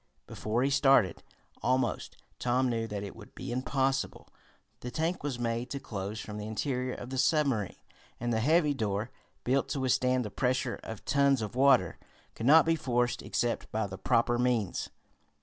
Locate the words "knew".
2.69-2.87